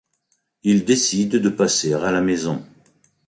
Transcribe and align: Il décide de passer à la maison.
Il 0.63 0.83
décide 0.83 1.35
de 1.35 1.49
passer 1.49 1.93
à 1.93 2.09
la 2.11 2.21
maison. 2.21 2.65